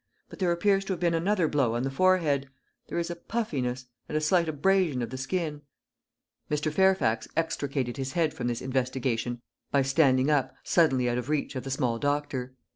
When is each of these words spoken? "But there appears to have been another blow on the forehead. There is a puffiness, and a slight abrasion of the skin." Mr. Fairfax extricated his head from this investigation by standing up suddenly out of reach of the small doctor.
"But 0.29 0.39
there 0.39 0.51
appears 0.51 0.83
to 0.85 0.93
have 0.93 0.99
been 0.99 1.13
another 1.13 1.47
blow 1.47 1.75
on 1.75 1.83
the 1.83 1.91
forehead. 1.91 2.49
There 2.87 2.97
is 2.97 3.11
a 3.11 3.15
puffiness, 3.15 3.85
and 4.09 4.17
a 4.17 4.19
slight 4.19 4.49
abrasion 4.49 5.03
of 5.03 5.11
the 5.11 5.17
skin." 5.19 5.61
Mr. 6.49 6.71
Fairfax 6.73 7.27
extricated 7.37 7.97
his 7.97 8.13
head 8.13 8.33
from 8.33 8.47
this 8.47 8.63
investigation 8.63 9.41
by 9.69 9.83
standing 9.83 10.31
up 10.31 10.55
suddenly 10.63 11.07
out 11.07 11.19
of 11.19 11.29
reach 11.29 11.55
of 11.55 11.65
the 11.65 11.69
small 11.69 11.99
doctor. 11.99 12.55